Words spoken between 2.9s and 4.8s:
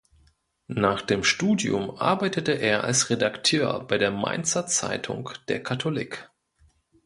Redakteur bei der Mainzer